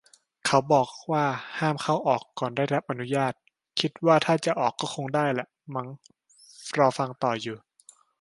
[0.45, 1.25] เขาบอกว่า
[1.59, 3.33] ห้ามเข้าออก ก่อนได้รับอนุญาต
[3.79, 5.87] คิดว่าถ้าจะออก ก็คงได้ล่ะมั้ง
[6.77, 7.57] รอฟังต่ออยู่